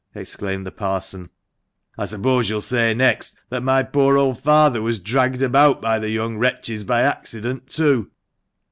exclaimed 0.15 0.65
the 0.65 0.71
parson 0.71 1.29
"I 1.95 2.05
suppose 2.05 2.49
you'll 2.49 2.59
say 2.61 2.95
next 2.95 3.37
that 3.49 3.61
my 3.61 3.83
poor 3.83 4.17
old 4.17 4.39
father 4.39 4.81
was 4.81 4.97
dragged 4.97 5.43
about 5.43 5.79
by 5.79 5.99
the 5.99 6.09
young 6.09 6.39
wretches 6.39 6.83
by 6.83 7.03
accident, 7.03 7.67
too?" 7.69 8.09